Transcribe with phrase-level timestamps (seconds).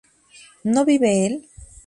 [0.63, 1.47] ¿no vive él?